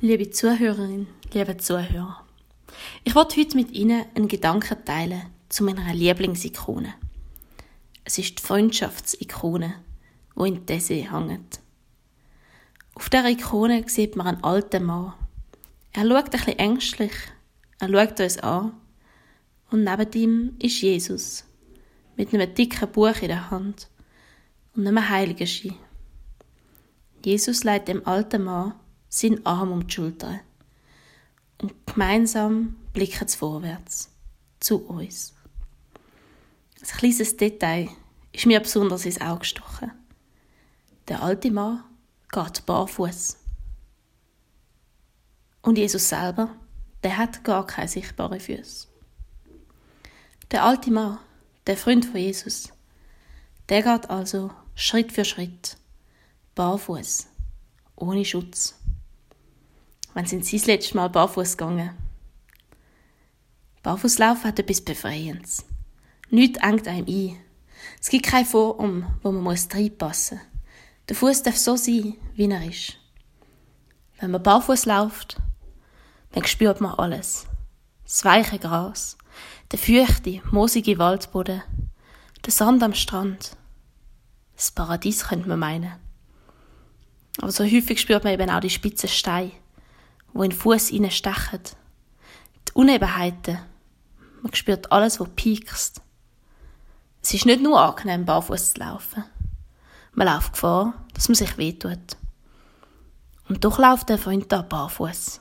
[0.00, 2.26] Liebe Zuhörerin, liebe Zuhörer,
[3.04, 6.92] ich wollte heute mit Ihnen einen Gedanken teilen zu meiner Lieblingsikone.
[8.02, 9.76] Es ist die Freundschaftsikone,
[10.34, 11.60] wo in Tessé hängt.
[12.94, 15.14] Auf der Ikone sieht man einen alten Mann.
[15.92, 17.12] Er schaut ein bisschen ängstlich,
[17.78, 18.72] er schaut uns an
[19.70, 21.44] und neben ihm ist Jesus
[22.16, 23.88] mit einem dicken Buch in der Hand
[24.74, 25.76] und einem Heiligenschein.
[27.24, 28.74] Jesus legt dem alten Mann
[29.14, 30.40] seinen Arm um die Schulter.
[31.62, 34.10] Und gemeinsam blicken sie vorwärts,
[34.58, 35.34] zu uns.
[36.80, 37.88] Ein kleines Detail
[38.32, 39.92] ist mir besonders ins Auge gestochen.
[41.06, 41.84] Der alte Mann
[42.32, 43.38] geht barfuß.
[45.62, 46.50] Und Jesus selber,
[47.04, 48.88] der hat gar keine sichtbaren Füße.
[50.50, 51.18] Der alte Mann,
[51.66, 52.72] der Freund von Jesus,
[53.68, 55.76] der geht also Schritt für Schritt,
[56.54, 57.28] barfuß,
[57.96, 58.74] ohne Schutz.
[60.14, 61.90] Wann sind Sie das letzte Mal barfuß gegangen?
[63.82, 65.66] Barfußlaufen hat etwas Befreiendes.
[66.30, 67.36] Nichts engt einem ein.
[68.00, 70.46] Es gibt keine Form, wo man muss reinpassen muss.
[71.08, 72.96] Der Fuß darf so sein, wie er ist.
[74.20, 75.36] Wenn man barfuß läuft,
[76.30, 77.46] dann spürt man alles.
[78.04, 79.18] Das weiche Gras,
[79.72, 81.62] der feuchte, moosige Waldboden,
[82.44, 83.56] der Sand am Strand.
[84.54, 85.92] Das Paradies könnte man meinen.
[87.38, 89.50] Aber so häufig spürt man eben auch die spitzen Steine
[90.34, 91.60] wo in den Fuß stechen.
[92.68, 93.58] Die Unebenheiten.
[94.42, 96.02] Man spürt alles, was piekst.
[97.22, 99.24] Es ist nicht nur angenehm, barfuß zu laufen.
[100.12, 102.18] Man läuft Gefahr, dass man sich wehtut.
[103.48, 105.40] Und doch läuft der Freund da barfuß.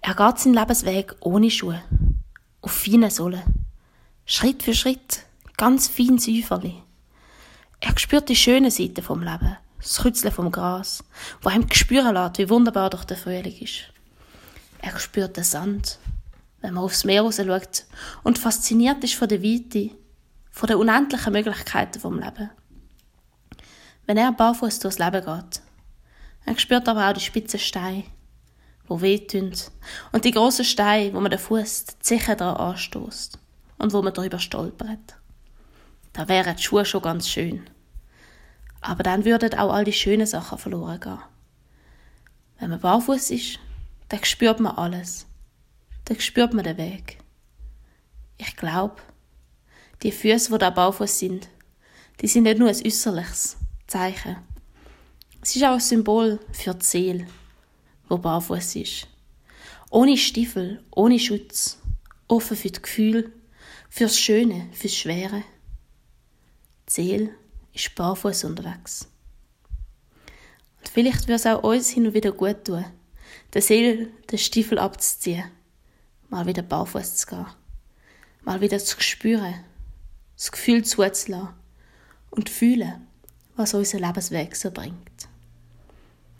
[0.00, 1.82] Er geht seinen Lebensweg ohne Schuhe,
[2.62, 3.42] auf feinen Sohlen.
[4.24, 5.24] Schritt für Schritt,
[5.56, 6.82] ganz fein Säuferli.
[7.80, 11.04] Er spürt die schönen Seiten vom Leben, das Kützeln vom Gras,
[11.40, 13.92] wo ihm spüren lässt, wie wunderbar doch der Frühling ist.
[14.80, 15.98] Er spürt den Sand,
[16.60, 17.84] wenn man aufs Meer raus schaut
[18.22, 19.90] und fasziniert ist von der Weite,
[20.50, 22.50] von den unendlichen Möglichkeiten vom Leben.
[24.06, 25.62] Wenn er barfuß durchs Leben geht,
[26.44, 28.04] er spürt aber auch die spitzen Steine,
[28.86, 29.52] wo wehtun,
[30.12, 33.38] und die grossen Steine, wo man den Fuß sicher daran anstößt
[33.78, 35.16] und wo man darüber stolpert.
[36.12, 37.68] Da wären die Schuhe schon ganz schön.
[38.80, 41.18] Aber dann würden auch all die schönen Sachen verloren gehen.
[42.58, 43.58] Wenn man barfuß ist,
[44.08, 45.26] da spürt man alles.
[46.04, 47.18] Da spürt man den Weg.
[48.38, 48.96] Ich glaube,
[50.02, 51.48] die Füße, die da barfuß sind,
[52.20, 54.36] die sind nicht nur ein äußerliches Zeichen.
[55.42, 57.26] Es ist auch ein Symbol für die Seele,
[58.08, 59.06] wo barfuß ist.
[59.90, 61.78] Ohne Stiefel, ohne Schutz,
[62.26, 63.32] offen für die Gefühle,
[63.88, 65.42] fürs Schöne, fürs Schwere.
[66.88, 67.30] Die Seele
[67.72, 69.08] ist barfuß unterwegs.
[70.78, 72.84] Und vielleicht wird es auch uns hin und wieder gut tun,
[73.54, 75.44] der Seele den Stiefel abzuziehen,
[76.28, 77.46] mal wieder barfuß zu gehen,
[78.42, 79.64] mal wieder zu spüren,
[80.36, 81.48] das Gefühl zuzulassen
[82.30, 83.06] und fühlen,
[83.56, 85.28] was unser Lebensweg so bringt.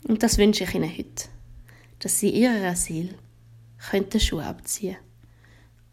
[0.07, 1.25] Und das wünsche ich Ihnen heute,
[1.99, 3.15] dass Sie Ihrer Seele
[3.93, 4.97] den Schuh abziehen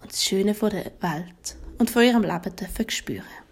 [0.00, 3.45] und das Schöne von der Welt und von Ihrem Leben dürfen spüren.